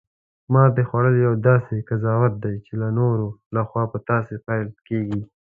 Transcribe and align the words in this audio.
ماتې 0.53 0.83
خوړل 0.89 1.15
یو 1.25 1.33
داسې 1.47 1.75
قضاوت 1.89 2.33
دی، 2.43 2.55
چی 2.65 2.73
د 2.81 2.83
نورو 2.99 3.27
لخوا 3.55 3.83
په 3.91 3.97
تاسې 4.09 4.33
تپل 4.41 4.63
کیږي 4.87 5.21